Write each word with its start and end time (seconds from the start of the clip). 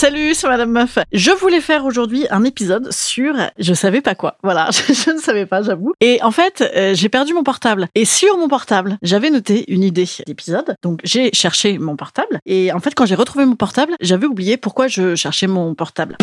Salut, 0.00 0.32
c'est 0.32 0.48
Madame 0.48 0.70
Meuf. 0.70 0.98
Je 1.12 1.30
voulais 1.30 1.60
faire 1.60 1.84
aujourd'hui 1.84 2.26
un 2.30 2.42
épisode 2.42 2.90
sur 2.90 3.34
je 3.58 3.74
savais 3.74 4.00
pas 4.00 4.14
quoi. 4.14 4.38
Voilà, 4.42 4.70
je, 4.72 5.10
ne 5.10 5.18
savais 5.18 5.44
pas, 5.44 5.60
j'avoue. 5.60 5.92
Et 6.00 6.22
en 6.22 6.30
fait, 6.30 6.64
euh, 6.74 6.94
j'ai 6.94 7.10
perdu 7.10 7.34
mon 7.34 7.42
portable. 7.42 7.86
Et 7.94 8.06
sur 8.06 8.38
mon 8.38 8.48
portable, 8.48 8.96
j'avais 9.02 9.28
noté 9.28 9.70
une 9.70 9.82
idée 9.82 10.08
d'épisode. 10.26 10.74
Donc 10.82 11.00
j'ai 11.04 11.28
cherché 11.34 11.78
mon 11.78 11.96
portable. 11.96 12.40
Et 12.46 12.72
en 12.72 12.80
fait, 12.80 12.94
quand 12.94 13.04
j'ai 13.04 13.14
retrouvé 13.14 13.44
mon 13.44 13.56
portable, 13.56 13.92
j'avais 14.00 14.26
oublié 14.26 14.56
pourquoi 14.56 14.88
je 14.88 15.16
cherchais 15.16 15.46
mon 15.46 15.74
portable. 15.74 16.16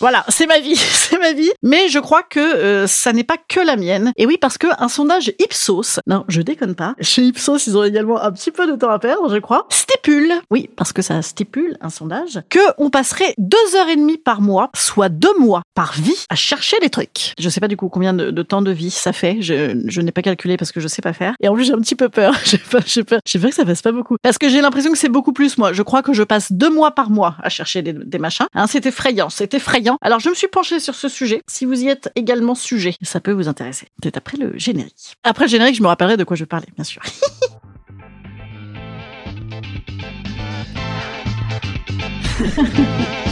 Voilà, 0.00 0.24
c'est 0.28 0.46
ma 0.46 0.58
vie, 0.58 0.76
c'est 0.76 1.18
ma 1.18 1.32
vie. 1.32 1.50
Mais 1.62 1.88
je 1.88 1.98
crois 1.98 2.22
que 2.22 2.40
euh, 2.40 2.86
ça 2.86 3.12
n'est 3.12 3.24
pas 3.24 3.36
que 3.36 3.60
la 3.60 3.76
mienne. 3.76 4.12
Et 4.16 4.26
oui, 4.26 4.38
parce 4.40 4.58
que 4.58 4.66
un 4.78 4.88
sondage 4.88 5.32
Ipsos, 5.38 6.00
non, 6.06 6.24
je 6.28 6.42
déconne 6.42 6.74
pas. 6.74 6.94
Chez 7.00 7.22
Ipsos, 7.22 7.66
ils 7.66 7.76
ont 7.76 7.84
également 7.84 8.20
un 8.20 8.32
petit 8.32 8.50
peu 8.50 8.66
de 8.66 8.76
temps 8.76 8.90
à 8.90 8.98
perdre, 8.98 9.32
je 9.32 9.38
crois. 9.38 9.66
Stipule, 9.70 10.32
oui, 10.50 10.68
parce 10.76 10.92
que 10.92 11.02
ça 11.02 11.22
stipule 11.22 11.78
un 11.80 11.90
sondage, 11.90 12.40
que 12.50 12.58
on 12.78 12.90
passerait 12.90 13.34
deux 13.38 13.76
heures 13.76 13.88
et 13.88 13.96
demie 13.96 14.18
par 14.18 14.40
mois, 14.40 14.70
soit 14.74 15.08
deux 15.08 15.36
mois 15.38 15.62
par 15.74 15.92
vie, 15.94 16.26
à 16.28 16.34
chercher 16.34 16.76
les 16.82 16.90
trucs. 16.90 17.32
Je 17.38 17.48
sais 17.48 17.60
pas 17.60 17.68
du 17.68 17.76
coup 17.76 17.88
combien 17.88 18.12
de, 18.12 18.42
temps 18.42 18.62
de 18.62 18.72
vie 18.72 18.90
ça 18.90 19.12
fait. 19.12 19.38
Je, 19.40 19.80
je 19.86 20.00
n'ai 20.00 20.12
pas 20.12 20.22
calculé 20.22 20.56
parce 20.56 20.72
que 20.72 20.80
je 20.80 20.88
sais 20.88 21.02
pas 21.02 21.12
faire. 21.12 21.34
Et 21.40 21.48
en 21.48 21.54
plus, 21.54 21.64
j'ai 21.64 21.72
un 21.72 21.80
petit 21.80 21.96
peu 21.96 22.08
peur. 22.08 22.34
J'ai 22.44 22.58
peur, 22.58 22.82
j'ai 22.86 23.04
peur, 23.04 23.20
j'ai 23.24 23.38
peur 23.38 23.50
que 23.50 23.56
ça 23.56 23.64
passe 23.64 23.80
pas 23.80 23.90
beaucoup. 23.90 24.16
Parce 24.22 24.38
que 24.38 24.48
j'ai 24.48 24.60
l'impression 24.60 24.92
que 24.92 24.98
c'est 24.98 25.08
beaucoup 25.08 25.32
plus. 25.32 25.56
Moi, 25.56 25.72
je 25.72 25.82
crois 25.82 26.02
que 26.02 26.12
je 26.12 26.22
passe 26.22 26.52
deux 26.52 26.70
mois 26.70 26.90
par 26.90 27.10
mois 27.10 27.36
à 27.42 27.48
chercher 27.48 27.80
des, 27.82 27.92
des 27.92 28.18
machins. 28.18 28.46
Hein, 28.54 28.66
c'est 28.66 28.84
effrayant, 28.86 29.30
c'est 29.30 29.54
effrayant. 29.54 29.83
Alors 30.00 30.20
je 30.20 30.28
me 30.28 30.34
suis 30.34 30.48
penchée 30.48 30.80
sur 30.80 30.94
ce 30.94 31.08
sujet. 31.08 31.42
Si 31.46 31.64
vous 31.64 31.82
y 31.82 31.88
êtes 31.88 32.10
également 32.16 32.54
sujet, 32.54 32.94
ça 33.02 33.20
peut 33.20 33.32
vous 33.32 33.48
intéresser. 33.48 33.88
Peut-être 34.00 34.16
après 34.16 34.36
le 34.36 34.56
générique. 34.58 35.16
Après 35.22 35.44
le 35.44 35.50
générique, 35.50 35.76
je 35.76 35.82
me 35.82 35.88
rappellerai 35.88 36.16
de 36.16 36.24
quoi 36.24 36.36
je 36.36 36.44
parlais, 36.44 36.68
bien 36.74 36.84
sûr. 36.84 37.02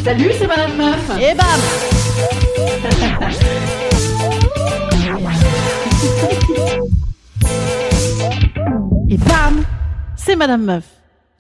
Salut, 0.05 0.31
c'est 0.39 0.47
Madame 0.47 0.77
Meuf. 0.77 1.11
Et 1.21 1.35
bam 1.35 1.47
Et 9.11 9.17
bam, 9.17 9.65
c'est 10.17 10.37
Madame 10.37 10.65
Meuf. 10.65 10.85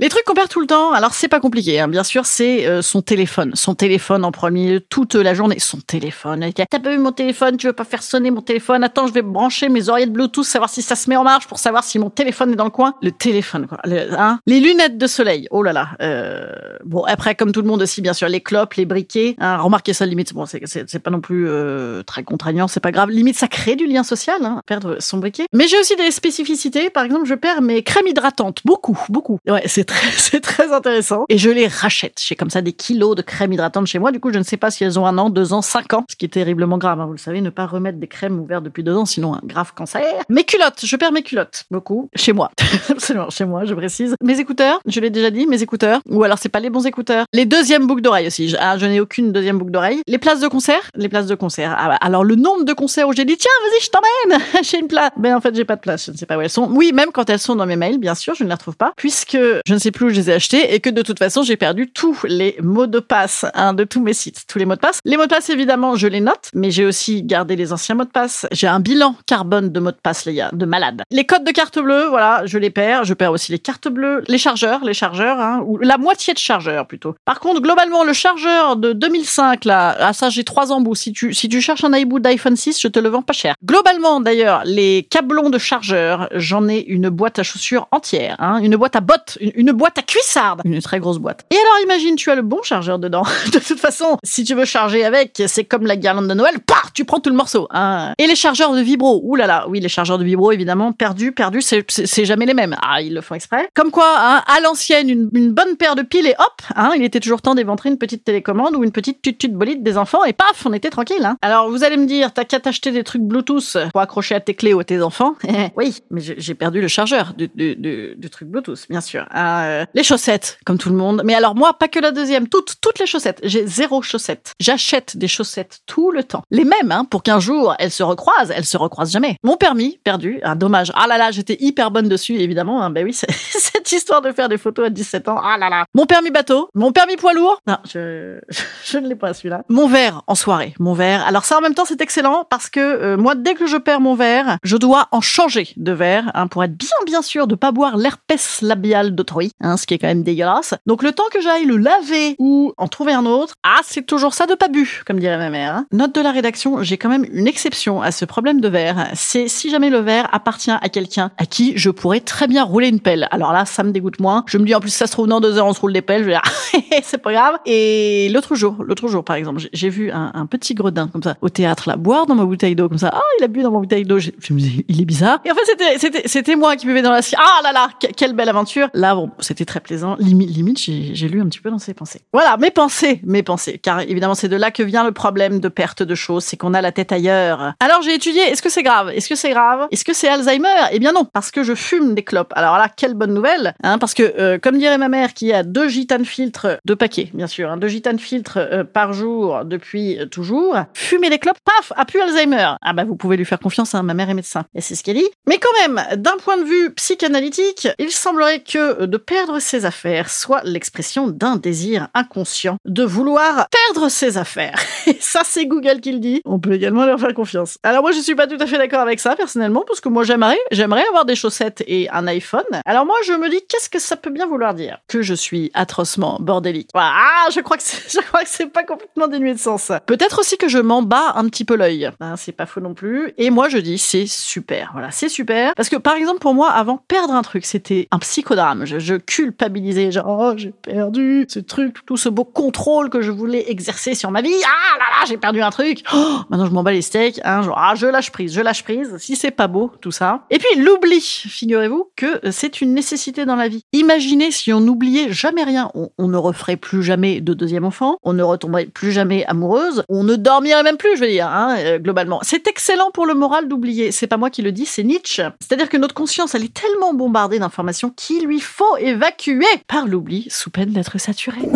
Les 0.03 0.09
trucs 0.09 0.25
qu'on 0.25 0.35
perd 0.35 0.49
tout 0.49 0.61
le 0.61 0.67
temps, 0.67 0.91
alors 0.91 1.15
c'est 1.15 1.29
pas 1.29 1.39
compliqué, 1.39 1.79
hein. 1.79 1.87
bien 1.87 2.03
sûr, 2.03 2.27
c'est 2.27 2.67
euh, 2.67 2.83
son 2.83 3.03
téléphone. 3.03 3.53
Son 3.55 3.77
téléphone 3.77 4.25
en 4.25 4.33
premier, 4.33 4.81
toute 4.81 5.15
la 5.15 5.33
journée. 5.33 5.61
Son 5.61 5.79
téléphone. 5.79 6.45
T'as 6.53 6.81
pas 6.81 6.91
vu 6.91 6.99
mon 6.99 7.13
téléphone 7.13 7.57
Tu 7.57 7.69
veux 7.69 7.73
pas 7.73 7.85
faire 7.85 8.03
sonner 8.03 8.33
mon 8.33 8.41
téléphone? 8.41 8.83
Attends, 8.83 9.07
je 9.07 9.13
vais 9.13 9.23
brancher 9.23 9.69
mes 9.69 9.89
oreillettes 9.89 10.13
Bluetooth, 10.13 10.45
savoir 10.45 10.71
si 10.71 10.83
ça 10.83 10.97
se 10.97 11.09
met 11.09 11.15
en 11.15 11.23
marche 11.23 11.47
pour 11.47 11.61
savoir 11.61 11.85
si 11.85 12.01
mon 12.01 12.11
téléphone 12.11 12.51
est 12.51 12.57
dans 12.57 12.65
le 12.65 12.71
coin. 12.71 12.97
Le 13.01 13.13
téléphone, 13.13 13.69
quoi. 13.69 13.79
hein 13.85 14.41
les 14.49 14.59
lunettes 14.59 14.99
de 14.99 15.07
soleil. 15.07 15.47
Oh 15.53 15.63
là 15.63 15.73
là. 15.73 15.91
Euh... 16.01 16.51
Bon, 16.85 17.05
après, 17.05 17.37
comme 17.37 17.53
tout 17.53 17.63
le 17.63 17.69
monde 17.69 17.83
aussi, 17.83 18.03
bien 18.03 18.13
sûr, 18.13 18.29
les 18.29 18.41
clopes, 18.41 18.75
les 18.75 18.87
briquets. 18.87 19.37
Hein, 19.39 19.59
remarquez 19.59 19.93
ça, 19.93 20.05
limite, 20.05 20.35
bon, 20.35 20.47
c'est 20.47 20.99
pas 20.99 21.13
non 21.13 21.21
plus 21.21 21.49
euh, 21.49 22.03
très 22.03 22.25
contraignant, 22.25 22.67
c'est 22.67 22.81
pas 22.81 22.91
grave. 22.91 23.11
Limite, 23.11 23.39
ça 23.39 23.47
crée 23.47 23.77
du 23.77 23.87
lien 23.87 24.03
social, 24.03 24.45
hein, 24.45 24.63
perdre 24.67 24.97
son 24.99 25.19
briquet. 25.19 25.45
Mais 25.53 25.69
j'ai 25.69 25.79
aussi 25.79 25.95
des 25.95 26.11
spécificités. 26.11 26.91
Par 26.91 27.05
exemple, 27.05 27.27
je 27.27 27.35
perds 27.35 27.63
mes 27.63 27.85
crèmes 27.85 28.09
hydratantes. 28.09 28.63
Beaucoup, 28.65 28.99
beaucoup. 29.09 29.39
Ouais, 29.47 29.63
c'est 29.67 29.92
c'est 30.17 30.41
très 30.41 30.73
intéressant. 30.73 31.25
Et 31.29 31.39
je 31.39 31.51
les 31.51 31.67
rachète. 31.67 32.21
J'ai 32.25 32.35
comme 32.35 32.51
ça 32.51 32.63
des 32.63 32.73
kilos 32.73 33.17
de 33.17 33.23
crème 33.23 33.53
hydratante 33.53 33.87
chez 33.87 33.99
moi. 33.99 34.13
Du 34.13 34.21
coup, 34.21 34.33
je 34.33 34.39
ne 34.39 34.45
sais 34.45 34.57
pas 34.57 34.71
si 34.71 34.85
elles 34.85 34.99
ont 34.99 35.07
un 35.07 35.19
an, 35.19 35.31
deux 35.31 35.53
ans, 35.53 35.63
cinq 35.63 35.95
ans, 35.95 36.05
ce 36.11 36.17
qui 36.17 36.25
est 36.25 36.29
terriblement 36.29 36.79
grave. 36.79 37.01
Hein. 37.01 37.07
Vous 37.07 37.13
le 37.13 37.19
savez, 37.19 37.41
ne 37.41 37.51
pas 37.51 37.67
remettre 37.67 37.99
des 37.99 38.07
crèmes 38.07 38.39
ouvertes 38.41 38.65
depuis 38.65 38.83
deux 38.83 38.95
ans, 38.95 39.07
sinon 39.07 39.35
un 39.35 39.41
grave 39.45 39.73
cancer. 39.75 40.03
Mes 40.29 40.45
culottes, 40.45 40.85
je 40.85 40.97
perds 40.97 41.13
mes 41.13 41.23
culottes. 41.23 41.65
Beaucoup. 41.71 42.09
Chez 42.15 42.33
moi. 42.33 42.51
Absolument, 42.91 43.31
chez 43.31 43.45
moi, 43.45 43.65
je 43.65 43.75
précise. 43.75 44.15
Mes 44.23 44.39
écouteurs, 44.41 44.81
je 44.87 45.01
l'ai 45.01 45.11
déjà 45.11 45.31
dit, 45.31 45.47
mes 45.47 45.63
écouteurs. 45.63 46.01
Ou 46.09 46.23
alors, 46.25 46.39
c'est 46.39 46.49
pas 46.49 46.61
les 46.61 46.71
bons 46.71 46.87
écouteurs. 46.87 47.27
Les 47.33 47.47
deuxièmes 47.47 47.87
boucles 47.87 48.03
d'oreilles 48.03 48.27
aussi. 48.27 48.55
Ah, 48.59 48.79
je 48.79 48.87
n'ai 48.87 49.01
aucune 49.01 49.33
deuxième 49.33 49.59
boucle 49.59 49.71
d'oreille. 49.71 50.03
Les 50.07 50.19
places 50.19 50.41
de 50.41 50.49
concert. 50.49 50.91
Les 50.95 51.09
places 51.09 51.27
de 51.27 51.35
concert. 51.35 51.75
Ah, 51.79 51.89
bah, 51.89 51.99
alors, 52.01 52.25
le 52.25 52.37
nombre 52.37 52.65
de 52.65 52.73
concerts 52.73 53.09
où 53.09 53.13
j'ai 53.13 53.25
dit, 53.25 53.37
tiens, 53.37 53.51
vas-y, 53.63 53.85
je 53.85 53.91
t'emmène. 53.91 54.43
j'ai 54.63 54.79
une 54.79 54.89
place. 54.89 55.11
Ben, 55.17 55.37
en 55.37 55.41
fait, 55.41 55.55
j'ai 55.55 55.65
pas 55.65 55.77
de 55.77 55.81
place. 55.81 56.07
Je 56.07 56.13
ne 56.13 56.17
sais 56.17 56.27
pas 56.27 56.37
où 56.37 56.41
elles 56.41 56.51
sont. 56.51 56.69
Oui, 56.71 56.93
même 56.93 57.11
quand 57.13 57.29
elles 57.31 57.39
sont 57.39 57.57
dans 57.57 57.67
mes 57.67 57.77
mails, 57.77 57.99
bien 57.99 58.15
sûr, 58.15 58.35
je 58.35 58.45
ne 58.45 58.49
les 58.49 58.55
retrouve 58.55 58.77
pas. 58.77 58.93
Puisque 58.97 59.37
je 59.67 59.75
ne 59.75 59.79
plus 59.91 60.07
où 60.07 60.09
je 60.11 60.15
les 60.15 60.31
ai 60.31 60.35
achetées 60.35 60.75
et 60.75 60.81
que 60.81 60.91
de 60.91 61.03
toute 61.03 61.19
façon, 61.19 61.43
j'ai 61.43 61.57
perdu 61.57 61.91
tous 61.91 62.19
les 62.25 62.57
mots 62.63 62.87
de 62.87 63.01
passe 63.01 63.45
hein, 63.55 63.75
de 63.75 63.85
tous 63.85 64.01
mes 64.01 64.15
sites, 64.15 64.45
tous 64.47 64.59
les 64.59 64.65
mots 64.65 64.75
de 64.75 64.81
passe. 64.81 65.01
Les 65.05 65.17
mots 65.17 65.25
de 65.25 65.29
passe, 65.29 65.51
évidemment, 65.51 65.97
je 65.97 66.07
les 66.07 66.21
note, 66.21 66.51
mais 66.55 66.71
j'ai 66.71 66.85
aussi 66.85 67.23
gardé 67.23 67.57
les 67.57 67.73
anciens 67.73 67.95
mots 67.95 68.05
de 68.05 68.11
passe. 68.11 68.47
J'ai 68.53 68.67
un 68.67 68.81
bilan 68.81 69.17
carbone 69.27 69.71
de 69.71 69.81
mots 69.81 69.91
de 69.91 69.97
passe, 70.03 70.25
les 70.25 70.35
gars, 70.35 70.51
de 70.53 70.67
malade. 70.67 71.03
Les 71.11 71.25
codes 71.25 71.45
de 71.45 71.51
carte 71.51 71.79
bleue, 71.79 72.07
voilà, 72.09 72.43
je 72.47 72.59
les 72.59 72.71
perds. 72.71 73.05
Je 73.05 73.15
perds 73.15 73.33
aussi 73.33 73.53
les 73.53 73.59
cartes 73.59 73.89
bleues, 73.89 74.23
les 74.29 74.39
chargeurs, 74.39 74.85
les 74.85 74.95
chargeurs, 74.95 75.41
hein, 75.41 75.63
ou 75.67 75.79
la 75.79 75.99
moitié 75.99 76.35
de 76.35 76.39
chargeurs 76.39 76.87
plutôt. 76.87 77.15
Par 77.25 77.41
contre, 77.41 77.61
globalement, 77.61 78.05
le 78.05 78.13
chargeur 78.13 78.77
de 78.77 78.93
2005, 78.93 79.65
là, 79.65 79.97
ah 79.99 80.13
ça, 80.13 80.31
j'ai 80.31 80.45
trois 80.45 80.73
embouts. 80.73 80.95
Si 80.95 81.13
tu, 81.13 81.33
si 81.35 81.49
tu 81.49 81.61
cherches 81.61 81.85
un 81.85 81.93
iBoot 81.93 82.21
d'iPhone 82.21 82.57
6, 82.57 82.81
je 82.81 82.89
te 82.89 82.99
le 82.99 83.09
vends 83.09 83.23
pas 83.23 83.33
cher. 83.33 83.55
Globalement, 83.65 84.21
d'ailleurs, 84.21 84.63
les 84.65 85.07
câblons 85.11 85.51
de 85.51 85.59
chargeur, 85.59 86.29
j'en 86.35 86.69
ai 86.69 86.81
une 86.81 87.09
boîte 87.09 87.39
à 87.39 87.43
chaussures 87.43 87.89
entière, 87.91 88.37
hein, 88.39 88.59
une 88.63 88.77
boîte 88.77 88.97
à 88.97 89.01
bottes, 89.01 89.39
une 89.63 89.71
boîte 89.71 89.97
à 89.97 90.03
cuissardes, 90.03 90.61
une 90.65 90.83
très 90.83 90.99
grosse 90.99 91.19
boîte. 91.19 91.47
Et 91.53 91.55
alors, 91.55 91.85
imagine, 91.85 92.17
tu 92.17 92.31
as 92.31 92.35
le 92.35 92.43
bon 92.43 92.63
chargeur 92.63 92.99
dedans. 92.99 93.23
de 93.53 93.61
toute 93.61 93.79
façon, 93.79 94.19
si 94.25 94.43
tu 94.43 94.55
veux 94.55 94.65
charger 94.65 95.05
avec, 95.05 95.41
c'est 95.47 95.63
comme 95.63 95.87
la 95.87 95.97
guirlande 95.97 96.27
de 96.27 96.35
Noël, 96.35 96.59
paf, 96.59 96.93
tu 96.93 97.05
prends 97.05 97.21
tout 97.21 97.31
le 97.31 97.37
morceau. 97.37 97.69
Hein. 97.71 98.13
Et 98.19 98.27
les 98.27 98.35
chargeurs 98.35 98.75
de 98.75 98.81
vibro, 98.81 99.21
ouh 99.23 99.37
là 99.37 99.47
là, 99.47 99.67
oui, 99.69 99.79
les 99.79 99.89
chargeurs 99.89 100.19
de 100.19 100.25
vibro, 100.25 100.51
évidemment, 100.51 100.93
perdus, 100.93 101.31
perdus, 101.31 101.63
c'est 101.63 102.25
jamais 102.25 102.45
les 102.45 102.55
mêmes. 102.55 102.75
Ah, 102.83 103.01
ils 103.01 103.15
le 103.15 103.21
font 103.21 103.37
exprès. 103.37 103.69
Comme 103.75 103.93
quoi, 103.93 104.13
hein, 104.19 104.43
à 104.49 104.61
l'ancienne, 104.61 105.09
une, 105.09 105.53
bonne 105.53 105.77
paire 105.77 105.95
de 105.95 106.03
piles 106.03 106.27
et 106.27 106.35
hop, 106.39 106.63
hein, 106.75 106.93
il 106.97 107.05
était 107.05 107.21
toujours 107.21 107.41
temps 107.41 107.55
d'éventrer 107.55 107.89
une 107.89 107.99
petite 107.99 108.25
télécommande 108.25 108.75
ou 108.75 108.83
une 108.83 108.93
petite 108.93 109.23
tutute 109.23 109.55
bolide 109.55 109.85
des 109.85 109.97
enfants 109.97 110.25
et 110.25 110.33
paf, 110.33 110.67
on 110.67 110.73
était 110.73 110.91
tranquille. 110.91 111.25
Hein. 111.25 111.37
Alors, 111.41 111.71
vous 111.71 111.85
allez 111.85 111.97
me 111.97 112.07
dire, 112.07 112.33
t'as 112.33 112.45
qu'à 112.45 112.59
t'acheter 112.59 112.91
des 112.91 113.05
trucs 113.05 113.23
Bluetooth 113.23 113.77
pour 113.93 114.01
accrocher 114.01 114.35
à 114.35 114.41
tes 114.41 114.55
clés 114.55 114.75
ou 114.75 114.83
tes 114.83 115.03
enfants? 115.03 115.37
oui, 115.77 115.99
mais 116.11 116.21
j'ai 116.21 116.55
perdu 116.55 116.81
le 116.81 116.89
chargeur 116.89 117.35
du, 117.35 117.49
du, 117.55 118.31
truc 118.31 118.49
Bluetooth, 118.49 118.87
bien 118.91 119.01
sûr. 119.01 119.27
Euh, 119.35 119.52
les 119.95 120.03
chaussettes, 120.03 120.59
comme 120.65 120.79
tout 120.79 120.91
le 120.91 120.97
monde. 120.97 121.23
Mais 121.25 121.35
alors 121.35 121.55
moi, 121.55 121.73
pas 121.75 121.89
que 121.89 121.99
la 121.99 122.11
deuxième, 122.11 122.49
toutes, 122.49 122.75
toutes 122.81 122.99
les 122.99 123.07
chaussettes. 123.07 123.41
J'ai 123.43 123.67
zéro 123.67 124.03
chaussette. 124.03 124.53
J'achète 124.61 125.17
des 125.17 125.29
chaussettes 125.29 125.81
tout 125.87 126.11
le 126.11 126.25
temps. 126.25 126.43
Les 126.51 126.65
mêmes, 126.65 126.93
hein, 126.93 127.05
pour 127.05 127.23
qu'un 127.23 127.41
jour 127.41 127.75
elles 127.79 127.91
se 127.91 128.03
recroisent. 128.03 128.53
Elles 128.55 128.65
se 128.65 128.77
recroisent 128.77 129.13
jamais. 129.13 129.37
Mon 129.43 129.57
permis, 129.57 129.99
perdu. 130.05 130.41
Ah, 130.43 130.55
dommage. 130.55 130.93
Ah 130.95 131.07
là 131.07 131.19
là, 131.19 131.31
j'étais 131.31 131.57
hyper 131.61 131.91
bonne 131.91 132.09
dessus, 132.09 132.37
évidemment. 132.37 132.83
Hein. 132.83 132.91
Ben 132.91 133.05
oui, 133.05 133.13
cette 133.15 133.93
histoire 133.93 134.23
de 134.23 134.33
faire 134.33 134.49
des 134.49 134.59
photos 134.59 134.87
à 134.87 134.91
17 134.91 135.29
ans. 135.29 135.41
Ah 135.43 135.59
là 135.59 135.69
là. 135.69 135.85
Mon 135.95 136.07
permis 136.07 136.31
bateau. 136.31 136.69
Mon 136.75 136.93
permis 136.93 137.17
poids 137.17 137.33
lourd. 137.33 137.59
Non, 137.67 137.79
je, 137.93 138.39
je, 138.85 138.99
ne 138.99 139.09
l'ai 139.09 139.17
pas 139.17 139.35
celui-là. 139.35 139.65
Mon 139.69 139.89
verre 139.89 140.23
en 140.27 140.35
soirée. 140.35 140.75
Mon 140.79 140.95
verre. 140.95 141.27
Alors 141.27 141.45
ça, 141.45 141.59
en 141.59 141.61
même 141.61 141.75
temps, 141.75 141.85
c'est 141.85 142.01
excellent 142.01 142.47
parce 142.49 142.71
que 142.71 142.81
euh, 142.81 143.17
moi, 143.17 143.35
dès 143.35 143.55
que 143.55 143.67
je 143.67 143.77
perds 143.77 144.01
mon 144.01 144.15
verre, 144.15 144.59
je 144.63 144.77
dois 144.77 145.09
en 145.11 145.21
changer 145.21 145.69
de 145.77 145.93
verre 145.93 146.31
hein, 146.35 146.47
pour 146.47 146.65
être 146.65 146.77
bien, 146.77 146.89
bien 147.07 147.23
sûr 147.23 147.47
de 147.47 147.55
pas 147.55 147.73
boire 147.73 147.97
l'herpès 147.97 148.63
labial 148.63 149.15
d'autoroute 149.15 149.42
hein, 149.61 149.77
ce 149.77 149.87
qui 149.87 149.95
est 149.95 149.99
quand 149.99 150.07
même 150.09 150.23
dégueulasse. 150.23 150.75
Donc 150.87 151.03
le 151.03 151.13
temps 151.13 151.25
que 151.33 151.41
j'aille 151.41 151.65
le 151.65 151.77
laver 151.77 152.37
ou 152.39 152.73
en 152.79 152.89
trouver 152.89 153.13
un 153.13 153.27
autre, 153.27 153.55
ah, 153.65 153.81
c'est 153.85 154.07
toujours 154.07 154.35
ça 154.35 154.47
de 154.47 154.55
pas 154.55 154.69
bu, 154.69 155.03
comme 155.07 155.19
dirait 155.19 155.39
ma 155.39 155.51
mère. 155.51 155.75
hein. 155.77 155.87
Note 155.93 156.15
de 156.15 156.21
la 156.21 156.31
rédaction, 156.33 156.83
j'ai 156.83 156.97
quand 156.99 157.09
même 157.09 157.25
une 157.33 157.47
exception 157.47 158.03
à 158.03 158.11
ce 158.11 158.25
problème 158.25 158.61
de 158.61 158.69
verre. 158.69 159.09
C'est 159.15 159.49
si 159.49 159.71
jamais 159.71 159.91
le 159.91 159.99
verre 159.99 160.29
appartient 160.33 160.71
à 160.71 160.89
quelqu'un 160.89 161.31
à 161.39 161.47
qui 161.47 161.73
je 161.77 161.91
pourrais 161.91 162.21
très 162.21 162.47
bien 162.47 162.65
rouler 162.65 162.89
une 162.89 163.01
pelle. 163.01 163.29
Alors 163.31 163.53
là, 163.53 163.65
ça 163.65 163.83
me 163.83 163.91
dégoûte 163.91 164.21
moins. 164.21 164.45
Je 164.47 164.59
me 164.59 164.65
dis 164.65 164.75
en 164.75 164.81
plus 164.81 164.91
ça 164.91 165.07
se 165.07 165.13
trouve 165.13 165.27
dans 165.29 165.41
deux 165.41 165.59
heures 165.59 165.67
on 165.67 165.73
se 165.75 165.81
roule 165.81 165.93
des 165.93 166.03
pelles. 166.03 166.23
Je 166.23 166.27
vais 166.29 166.33
dire 166.33 166.43
c'est 167.03 167.19
pas 167.19 167.33
grave. 167.33 167.57
Et 167.67 168.29
l'autre 168.33 168.55
jour, 168.55 168.77
l'autre 168.81 169.09
jour 169.09 169.25
par 169.25 169.37
exemple, 169.37 169.61
j'ai- 169.73 169.89
vu 169.93 170.11
un, 170.11 170.47
petit 170.47 170.75
gredin 170.75 171.09
comme 171.09 171.23
ça 171.23 171.35
au 171.43 171.49
théâtre 171.51 171.89
là 171.89 171.97
boire 171.97 172.25
dans 172.27 172.35
ma 172.35 172.45
bouteille 172.47 172.75
d'eau 172.75 172.89
comme 172.89 172.97
ça. 172.99 173.11
Ah, 173.13 173.21
il 173.39 173.45
a 173.45 173.49
bu 173.49 173.63
dans 173.63 173.71
ma 173.71 173.79
bouteille 173.79 174.05
d'eau. 174.05 174.19
Je, 174.19 174.31
me 174.55 174.59
dis 174.59 174.85
il 174.89 175.03
est 175.03 175.05
bizarre. 175.05 175.41
Et 175.45 175.51
en 175.51 175.55
fait 175.55 175.99
c'était 175.99 176.23
c'était 176.29 176.57
moi 176.57 176.77
qui 176.77 176.87
buvais 176.87 177.03
dans 177.03 177.11
la 177.13 177.21
Ah 177.37 177.61
là 177.63 177.73
là, 177.73 177.89
que- 178.01 178.07
quelle 178.17 178.33
belle 178.33 178.49
aventure. 178.49 178.89
Là 178.95 179.15
bon, 179.15 179.31
c'était 179.39 179.65
très 179.65 179.81
plaisant. 179.81 180.17
Limite 180.19 180.51
limite 180.51 180.79
j'ai 180.79 181.29
lu 181.29 181.41
un 181.41 181.47
petit 181.47 181.61
peu 181.61 181.71
dans 181.71 181.79
ses 181.79 181.95
pensées. 181.95 182.21
Voilà, 182.33 182.57
mes 182.57 182.71
pensées, 182.71 183.21
mes 183.25 183.43
pensées. 183.43 183.79
Car 183.79 184.01
évidemment 184.01 184.35
c'est 184.35 184.49
de 184.49 184.57
là 184.57 184.71
que 184.71 184.83
vient 184.83 185.05
le 185.05 185.13
problème 185.13 185.61
de 185.61 185.69
perte 185.69 186.03
de 186.03 186.15
choses, 186.15 186.45
c'est 186.45 186.57
qu'on 186.57 186.75
a 186.75 186.81
la 186.81 186.93
tête 186.93 187.13
ailleurs. 187.13 187.75
Alors 187.81 188.03
j'ai 188.03 188.15
étudié. 188.15 188.43
Est-ce 188.43 188.63
que 188.63 188.71
c'est 188.71 188.83
grave? 188.83 189.11
Est-ce 189.11 189.29
que 189.29 189.35
c'est 189.35 189.51
grave? 189.51 189.89
Est-ce 189.91 190.05
que 190.05 190.13
c'est 190.13 190.29
Alzheimer? 190.29 190.69
Eh 190.93 190.99
bien 190.99 191.13
non, 191.13 191.25
parce 191.25 191.51
que 191.51 191.63
je 191.63 191.75
fume 191.75 192.15
des 192.15 192.23
clopes. 192.23 192.53
Alors 192.55 192.77
là, 192.77 192.89
quelle 192.95 193.15
bonne 193.15 193.35
nouvelle, 193.35 193.75
hein, 193.83 193.99
parce 193.99 194.15
que 194.15 194.23
euh, 194.39 194.59
comme 194.59 194.79
dirait 194.79 194.99
ma 194.99 195.09
mère, 195.09 195.35
qui 195.35 195.53
a 195.53 195.63
deux 195.63 195.89
gitanes 195.89 196.25
filtres, 196.25 196.79
deux 196.85 196.97
paquets, 196.97 197.31
bien 197.35 197.47
sûr, 197.47 197.71
hein, 197.71 197.77
deux 197.77 197.89
gitanes 197.89 198.19
filtres 198.19 198.59
euh, 198.59 198.85
par 198.85 199.13
jour 199.13 199.65
depuis 199.65 200.19
euh, 200.19 200.27
toujours, 200.27 200.77
fumer 200.95 201.31
des 201.31 201.39
clopes, 201.39 201.59
paf, 201.65 201.93
a 201.97 202.05
plus 202.05 202.21
Alzheimer. 202.21 202.75
Ah 202.83 202.93
bah 202.93 203.05
vous 203.05 203.17
pouvez 203.17 203.37
lui 203.37 203.45
faire 203.45 203.59
confiance, 203.59 203.95
hein, 203.95 204.03
ma 204.03 204.15
mère 204.15 204.31
est 204.31 204.35
médecin, 204.35 204.65
et 204.75 204.81
c'est 204.81 204.95
ce 204.95 205.03
qu'elle 205.03 205.17
dit. 205.17 205.29
Mais 205.47 205.59
quand 205.59 205.89
même, 205.89 206.03
d'un 206.17 206.37
point 206.43 206.57
de 206.57 206.65
vue 206.65 206.93
psychanalytique, 206.95 207.89
il 207.99 208.11
semblerait 208.11 208.61
que 208.61 209.03
euh, 209.03 209.07
de 209.07 209.17
perdre 209.25 209.59
ses 209.59 209.85
affaires 209.85 210.31
soit 210.31 210.63
l'expression 210.65 211.29
d'un 211.29 211.57
désir 211.57 212.09
inconscient 212.15 212.77
de 212.85 213.05
vouloir 213.05 213.67
perdre 213.71 214.09
ses 214.09 214.39
affaires. 214.39 214.79
Et 215.07 215.17
ça, 215.21 215.43
c'est 215.45 215.67
Google 215.67 216.01
qui 216.01 216.13
le 216.13 216.19
dit. 216.19 216.41
On 216.45 216.59
peut 216.59 216.73
également 216.73 217.05
leur 217.05 217.19
faire 217.19 217.35
confiance. 217.35 217.79
Alors 217.83 218.03
moi, 218.03 218.13
je 218.13 218.21
suis 218.21 218.35
pas 218.35 218.47
tout 218.47 218.57
à 218.61 218.67
fait 218.67 218.79
d'accord 218.79 219.01
avec 219.01 219.21
ça 219.21 219.37
personnellement, 219.37 219.85
parce 219.87 220.01
que 220.01 220.09
moi, 220.09 220.25
j'aimerais, 220.25 220.59
j'aimerais 220.71 221.07
avoir 221.09 221.25
des 221.25 221.35
chaussettes 221.35 221.83
et 221.87 222.09
un 222.11 222.27
iPhone. 222.27 222.63
Alors 222.85 223.07
moi, 223.07 223.17
je 223.27 223.33
me 223.33 223.49
dis, 223.49 223.61
qu'est-ce 223.69 223.89
que 223.89 223.99
ça 223.99 224.17
peut 224.17 224.31
bien 224.31 224.47
vouloir 224.47 224.75
dire? 224.75 224.99
Que 225.09 225.23
je 225.23 225.35
suis 225.35 225.71
atrocement 225.75 226.39
bordélique. 226.41 226.91
Ah, 226.95 227.49
je 227.55 227.61
crois 227.61 227.77
que 227.77 227.83
je 228.09 228.21
crois 228.21 228.43
que 228.43 228.49
c'est 228.49 228.67
pas 228.67 228.85
complètement 228.85 229.29
dénué 229.29 229.55
de 229.55 229.59
sens. 229.59 229.93
Peut-être 230.07 230.41
aussi 230.41 230.57
que 230.57 230.69
je 230.69 230.79
m'en 230.79 231.03
bats 231.03 231.33
un 231.35 231.49
petit 231.49 231.65
peu 231.65 231.77
l'œil. 231.77 232.11
Hein, 232.21 232.37
c'est 232.37 232.53
pas 232.53 232.67
faux 232.67 232.81
non 232.81 232.95
plus. 232.95 233.33
Et 233.39 233.51
moi, 233.51 233.69
je 233.69 233.79
dis, 233.79 233.99
c'est 233.99 234.27
super. 234.27 234.91
Voilà, 234.93 235.11
c'est 235.11 235.29
super. 235.29 235.73
Parce 235.77 235.89
que 235.89 235.97
par 235.97 236.15
exemple, 236.15 236.41
pour 236.41 236.55
moi, 236.55 236.71
avant 236.71 236.97
perdre 236.97 237.35
un 237.35 237.43
truc, 237.43 237.65
c'était 237.65 238.09
un 238.11 238.19
psychodrame. 238.19 238.85
Culpabilisais, 239.19 240.11
genre, 240.11 240.39
oh, 240.41 240.53
j'ai 240.57 240.71
perdu 240.71 241.47
ce 241.49 241.59
truc, 241.59 242.05
tout 242.07 242.17
ce 242.17 242.29
beau 242.29 242.45
contrôle 242.45 243.11
que 243.11 243.23
je 243.23 243.31
voulais 243.31 243.71
exercer 243.71 244.15
sur 244.15 244.31
ma 244.31 244.43
vie. 244.43 244.55
Ah 244.65 244.99
là 244.99 245.05
là, 245.21 245.27
j'ai 245.27 245.37
perdu 245.37 245.63
un 245.63 245.71
truc. 245.71 246.03
Oh, 246.15 246.39
maintenant, 246.51 246.67
je 246.67 246.73
m'en 246.73 246.83
bats 246.83 246.93
les 246.93 247.03
steaks. 247.03 247.41
Hein, 247.45 247.63
genre, 247.63 247.79
ah, 247.79 247.95
je 247.95 248.07
lâche 248.07 248.31
prise, 248.31 248.55
je 248.55 248.61
lâche 248.61 248.85
prise. 248.85 249.17
Si 249.19 249.37
c'est 249.37 249.51
pas 249.51 249.69
beau, 249.69 249.91
tout 250.01 250.13
ça. 250.13 250.43
Et 250.51 250.59
puis, 250.59 250.81
l'oubli. 250.81 251.21
Figurez-vous 251.21 252.11
que 252.17 252.41
c'est 252.51 252.81
une 252.81 252.95
nécessité 252.95 253.45
dans 253.45 253.57
la 253.57 253.69
vie. 253.69 253.83
Imaginez 253.93 254.51
si 254.51 254.73
on 254.73 254.81
n'oubliait 254.81 255.33
jamais 255.33 255.65
rien. 255.65 255.91
On, 255.95 256.11
on 256.19 256.29
ne 256.29 256.37
referait 256.37 256.77
plus 256.77 257.03
jamais 257.03 257.41
de 257.41 257.55
deuxième 257.55 257.85
enfant. 257.85 258.17
On 258.23 258.33
ne 258.33 258.43
retomberait 258.43 258.87
plus 258.87 259.13
jamais 259.13 259.45
amoureuse. 259.47 260.05
On 260.09 260.25
ne 260.25 260.37
dormirait 260.37 260.83
même 260.83 260.97
plus, 260.97 261.17
je 261.17 261.21
veux 261.21 261.31
dire, 261.31 261.47
hein, 261.47 261.77
euh, 261.79 261.99
globalement. 261.99 262.41
C'est 262.43 262.67
excellent 262.67 263.11
pour 263.13 263.27
le 263.27 263.35
moral 263.35 263.69
d'oublier. 263.69 264.13
C'est 264.13 264.27
pas 264.27 264.37
moi 264.37 264.51
qui 264.51 264.63
le 264.63 264.73
dis, 264.73 264.87
c'est 264.87 265.03
Nietzsche. 265.03 265.43
C'est-à-dire 265.61 265.89
que 265.89 265.97
notre 265.97 266.15
conscience, 266.15 266.55
elle 266.55 266.65
est 266.65 266.75
tellement 266.75 267.15
bombardée 267.15 267.59
d'informations 267.59 268.11
qu'il 268.11 268.45
lui 268.47 268.61
faut 268.61 268.97
évacuer 269.03 269.67
par 269.87 270.07
l'oubli 270.07 270.47
sous 270.51 270.71
peine 270.71 270.91
d'être 270.91 271.19
saturée. 271.19 271.69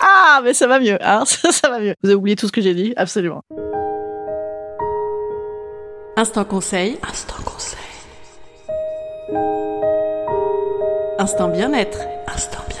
Ah, 0.00 0.40
mais 0.42 0.54
ça 0.54 0.66
va 0.66 0.80
mieux, 0.80 0.98
hein, 1.00 1.24
ça, 1.26 1.52
ça 1.52 1.68
va 1.68 1.80
mieux. 1.80 1.94
Vous 2.02 2.10
avez 2.10 2.16
oublié 2.16 2.36
tout 2.36 2.46
ce 2.46 2.52
que 2.52 2.60
j'ai 2.60 2.74
dit, 2.74 2.92
absolument. 2.96 3.42
Instant 6.16 6.44
conseil. 6.44 6.98
Instant 7.08 7.42
conseil. 7.44 7.78
Instant 11.18 11.48
bien-être. 11.48 11.98
Instant 12.26 12.58
bien-être. 12.68 12.79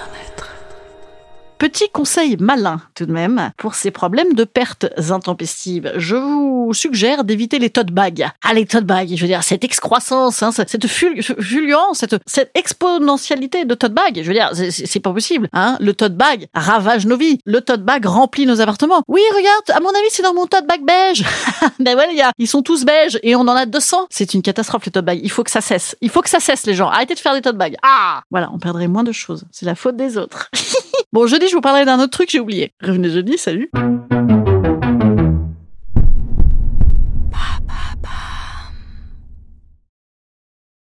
Petit 1.60 1.90
conseil 1.90 2.38
malin 2.40 2.80
tout 2.94 3.04
de 3.04 3.12
même 3.12 3.50
pour 3.58 3.74
ces 3.74 3.90
problèmes 3.90 4.32
de 4.32 4.44
pertes 4.44 4.86
intempestives. 5.10 5.92
Je 5.96 6.16
vous 6.16 6.72
suggère 6.72 7.22
d'éviter 7.22 7.58
les 7.58 7.68
tote 7.68 7.90
bags. 7.90 8.30
Ah 8.42 8.54
les 8.54 8.64
tote 8.64 8.86
bags, 8.86 9.14
je 9.14 9.20
veux 9.20 9.26
dire 9.26 9.42
cette 9.44 9.62
excroissance, 9.62 10.42
hein, 10.42 10.52
cette 10.52 10.86
ful- 10.86 11.22
fulgurance, 11.22 12.02
cette, 12.26 12.50
exponentialité 12.54 13.66
de 13.66 13.74
tote 13.74 13.92
bags. 13.92 14.22
Je 14.22 14.26
veux 14.26 14.32
dire 14.32 14.52
c'est- 14.54 15.00
pas 15.00 15.12
possible. 15.12 15.50
Hein. 15.52 15.76
Le 15.80 15.92
tote 15.92 16.14
bag 16.14 16.46
ravage 16.54 17.04
nos 17.04 17.18
vies. 17.18 17.38
Le 17.44 17.60
tote 17.60 17.82
bag 17.82 18.06
remplit 18.06 18.46
nos 18.46 18.62
appartements. 18.62 19.02
Oui 19.06 19.20
regarde, 19.36 19.70
à 19.78 19.80
mon 19.80 19.90
avis 19.90 20.08
c'est 20.08 20.22
dans 20.22 20.32
mon 20.32 20.46
tote 20.46 20.66
bag 20.66 20.80
beige. 20.82 21.24
ben 21.78 21.94
ouais 21.94 22.06
les 22.08 22.16
gars, 22.16 22.32
ils 22.38 22.48
sont 22.48 22.62
tous 22.62 22.86
beiges 22.86 23.18
et 23.22 23.36
on 23.36 23.40
en 23.40 23.48
a 23.48 23.66
200. 23.66 24.06
C'est 24.08 24.32
une 24.32 24.40
catastrophe 24.40 24.86
les 24.86 24.92
tote 24.92 25.04
bags. 25.04 25.20
Il 25.22 25.30
faut 25.30 25.44
que 25.44 25.50
ça 25.50 25.60
cesse. 25.60 25.94
Il 26.00 26.08
faut 26.08 26.22
que 26.22 26.30
ça 26.30 26.40
cesse 26.40 26.64
les 26.64 26.72
gens. 26.72 26.88
Arrêtez 26.88 27.12
de 27.14 27.20
faire 27.20 27.34
des 27.34 27.42
tote 27.42 27.58
bags. 27.58 27.76
Ah 27.82 28.22
voilà, 28.30 28.48
on 28.54 28.58
perdrait 28.58 28.88
moins 28.88 29.04
de 29.04 29.12
choses. 29.12 29.44
C'est 29.52 29.66
la 29.66 29.74
faute 29.74 29.96
des 29.98 30.16
autres. 30.16 30.48
Bon, 31.12 31.26
jeudi, 31.26 31.48
je 31.48 31.54
vous 31.56 31.60
parlerai 31.60 31.84
d'un 31.84 31.98
autre 31.98 32.12
truc, 32.12 32.30
j'ai 32.30 32.38
oublié. 32.38 32.72
Revenez 32.80 33.10
jeudi, 33.10 33.36
salut 33.36 33.68